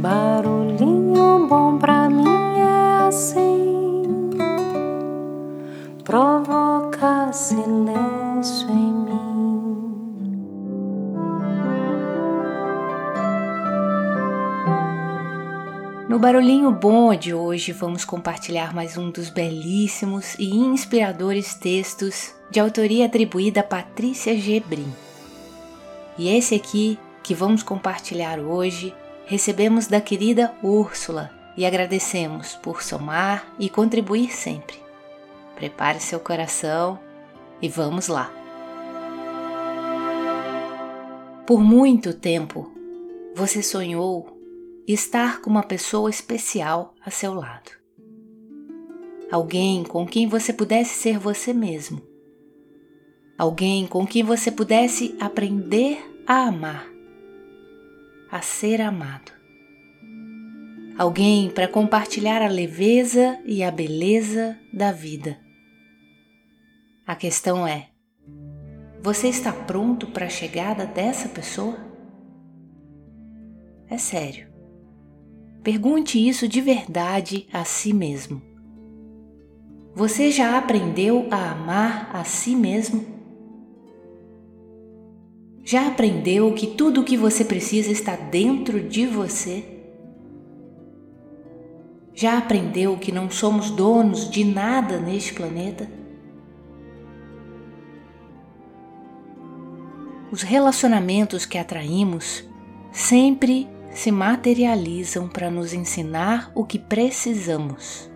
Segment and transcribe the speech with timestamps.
[0.00, 4.30] Barulhinho bom pra mim é assim,
[6.02, 9.20] provoca silêncio em mim.
[16.08, 22.58] No Barulhinho Bom de hoje, vamos compartilhar mais um dos belíssimos e inspiradores textos de
[22.58, 24.90] autoria atribuída a Patrícia Gebrim.
[26.16, 28.94] E esse aqui, que vamos compartilhar hoje,
[29.30, 34.76] recebemos da querida Úrsula e agradecemos por somar e contribuir sempre.
[35.54, 36.98] Prepare seu coração
[37.62, 38.28] e vamos lá.
[41.46, 42.72] Por muito tempo,
[43.32, 44.36] você sonhou
[44.84, 47.70] estar com uma pessoa especial a seu lado.
[49.30, 52.02] Alguém com quem você pudesse ser você mesmo.
[53.38, 56.89] Alguém com quem você pudesse aprender a amar
[58.30, 59.32] a ser amado.
[60.96, 65.38] Alguém para compartilhar a leveza e a beleza da vida.
[67.06, 67.88] A questão é:
[69.02, 71.78] você está pronto para a chegada dessa pessoa?
[73.88, 74.48] É sério.
[75.62, 78.42] Pergunte isso de verdade a si mesmo.
[79.94, 83.19] Você já aprendeu a amar a si mesmo?
[85.62, 89.64] Já aprendeu que tudo o que você precisa está dentro de você?
[92.14, 95.88] Já aprendeu que não somos donos de nada neste planeta?
[100.30, 102.44] Os relacionamentos que atraímos
[102.92, 108.10] sempre se materializam para nos ensinar o que precisamos.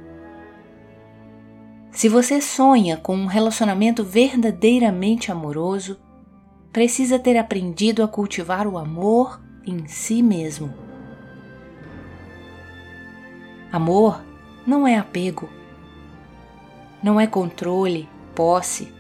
[1.91, 5.99] Se você sonha com um relacionamento verdadeiramente amoroso,
[6.75, 10.75] precisa ter aprendido a cultivar o amor em si mesmo.
[13.71, 14.21] Amor
[14.67, 15.49] não é apego,
[17.01, 18.93] não é controle, posse,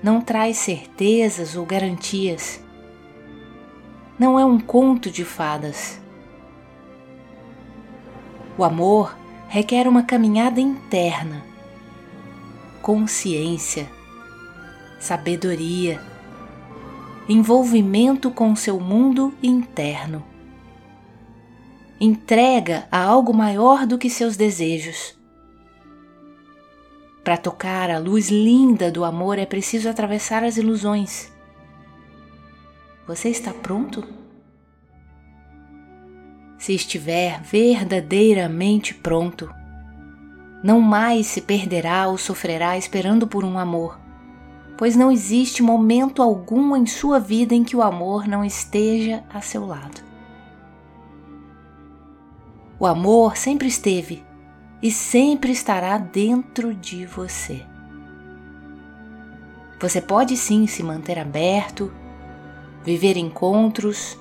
[0.00, 2.62] não traz certezas ou garantias,
[4.16, 6.00] não é um conto de fadas.
[8.56, 9.16] O amor
[9.48, 11.42] requer uma caminhada interna,
[12.80, 13.90] consciência,
[15.00, 16.12] sabedoria
[17.28, 20.24] envolvimento com seu mundo interno.
[22.00, 25.16] Entrega a algo maior do que seus desejos.
[27.22, 31.32] Para tocar a luz linda do amor é preciso atravessar as ilusões.
[33.06, 34.04] Você está pronto?
[36.58, 39.52] Se estiver verdadeiramente pronto,
[40.62, 44.01] não mais se perderá ou sofrerá esperando por um amor
[44.82, 49.40] pois não existe momento algum em sua vida em que o amor não esteja a
[49.40, 50.02] seu lado.
[52.80, 54.24] O amor sempre esteve
[54.82, 57.64] e sempre estará dentro de você.
[59.78, 61.92] Você pode sim se manter aberto,
[62.82, 64.18] viver encontros,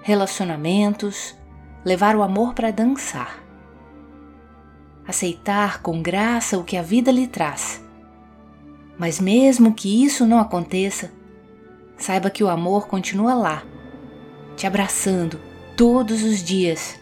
[0.00, 1.34] relacionamentos,
[1.84, 3.42] levar o amor para dançar.
[5.08, 7.83] Aceitar com graça o que a vida lhe traz
[8.98, 11.10] mas mesmo que isso não aconteça,
[11.96, 13.62] saiba que o amor continua lá,
[14.56, 15.40] te abraçando
[15.76, 16.98] todos os dias,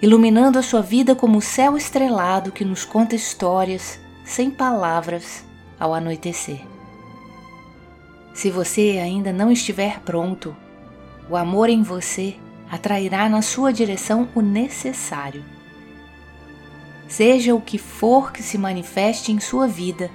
[0.00, 5.44] iluminando a sua vida como o céu estrelado que nos conta histórias sem palavras
[5.78, 6.60] ao anoitecer.
[8.34, 10.56] Se você ainda não estiver pronto,
[11.28, 12.34] o amor em você
[12.70, 15.44] atrairá na sua direção o necessário.
[17.06, 20.10] Seja o que for que se manifeste em sua vida,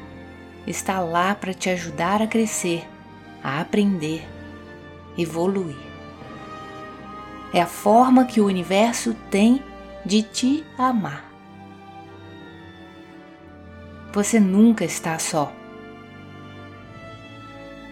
[0.67, 2.85] está lá para te ajudar a crescer,
[3.41, 4.27] a aprender,
[5.17, 5.87] evoluir.
[7.53, 9.63] É a forma que o universo tem
[10.05, 11.23] de te amar.
[14.11, 15.53] Você nunca está só.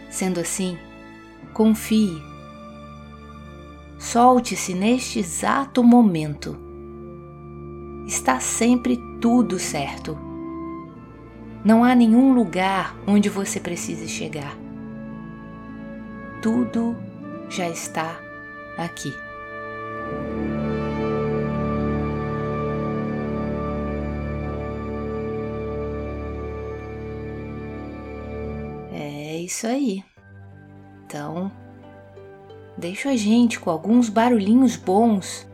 [0.09, 0.77] Sendo assim,
[1.53, 2.21] confie.
[3.97, 6.57] Solte-se neste exato momento.
[8.05, 10.24] Está sempre tudo certo
[11.66, 14.56] não há nenhum lugar onde você precise chegar.
[16.40, 16.96] Tudo
[17.50, 18.20] já está
[18.78, 19.12] aqui.
[28.94, 30.03] É isso aí.
[31.08, 31.52] Então,
[32.78, 35.47] deixa a gente com alguns barulhinhos bons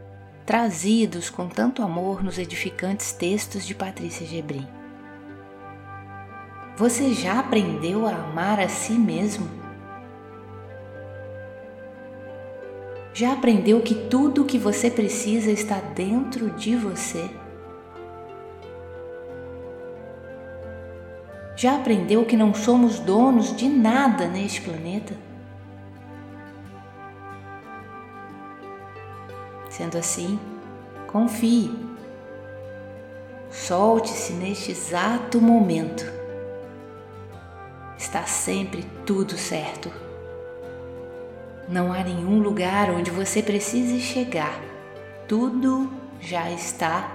[0.46, 4.81] trazidos com tanto amor nos edificantes textos de Patrícia Gebrim.
[6.78, 9.48] Você já aprendeu a amar a si mesmo?
[13.14, 17.30] Já aprendeu que tudo o que você precisa está dentro de você?
[21.58, 25.14] Já aprendeu que não somos donos de nada neste planeta?
[29.70, 30.40] Sendo assim,
[31.06, 31.70] confie.
[33.50, 36.21] Solte-se neste exato momento.
[38.12, 39.90] Está sempre tudo certo.
[41.70, 44.60] Não há nenhum lugar onde você precise chegar.
[45.30, 47.10] Tudo já está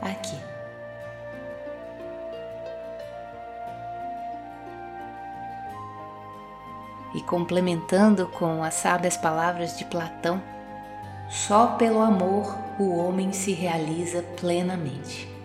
[0.00, 0.38] aqui.
[7.14, 10.42] E complementando com as sábias palavras de Platão,
[11.28, 15.37] só pelo amor o homem se realiza plenamente.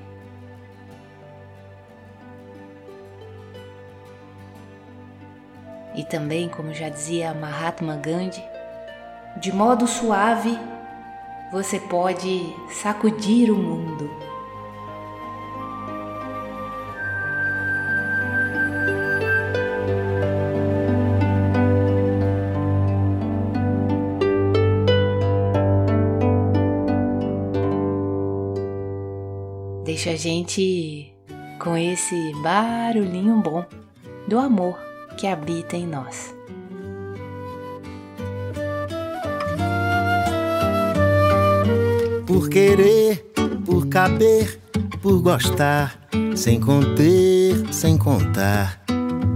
[5.95, 8.43] E também, como já dizia Mahatma Gandhi,
[9.37, 10.57] de modo suave
[11.51, 14.09] você pode sacudir o mundo.
[29.85, 31.15] Deixa a gente
[31.59, 33.63] com esse barulhinho bom
[34.27, 36.33] do amor que habita em nós.
[42.25, 43.31] Por querer,
[43.65, 44.59] por caber,
[45.01, 45.99] por gostar,
[46.35, 48.81] sem conter, sem contar,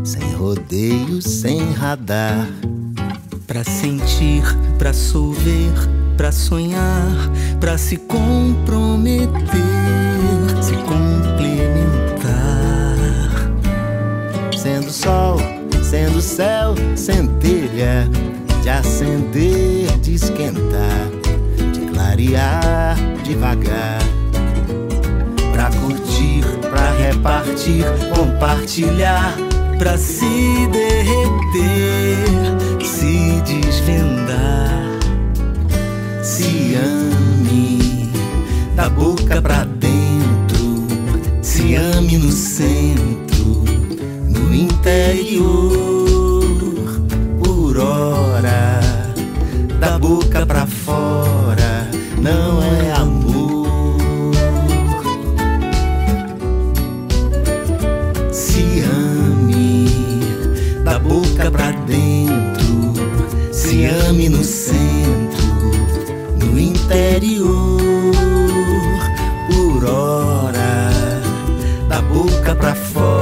[0.03, 2.47] sem rodeio, sem radar.
[3.45, 4.44] Pra sentir,
[4.77, 5.71] pra solver,
[6.18, 7.15] pra sonhar,
[7.59, 9.31] pra se comprometer,
[16.97, 18.09] centelha,
[18.61, 21.09] de acender, de esquentar,
[21.71, 23.99] de clarear devagar.
[25.51, 27.85] Pra curtir, pra repartir,
[28.15, 29.35] compartilhar,
[29.77, 31.96] pra se derreter,
[50.68, 51.90] fora,
[52.22, 54.31] não é amor.
[58.31, 59.90] Se ame
[60.84, 62.94] da boca pra dentro,
[63.52, 65.48] se ame no centro,
[66.40, 68.12] no interior,
[69.50, 70.92] por hora,
[71.88, 73.17] da boca pra fora,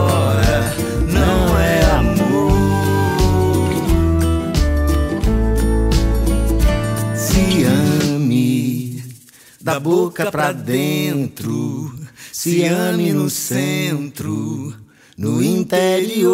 [9.65, 11.91] da boca pra dentro,
[12.31, 14.75] se ame no centro,
[15.17, 16.31] no interior,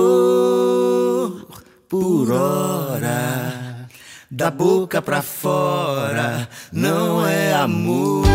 [1.87, 3.87] por hora,
[4.29, 8.25] da boca pra fora, não é amor.